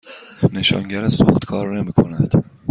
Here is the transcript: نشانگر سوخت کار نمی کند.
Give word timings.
نشانگر 0.53 1.07
سوخت 1.07 1.45
کار 1.45 1.77
نمی 1.79 1.93
کند. 1.93 2.43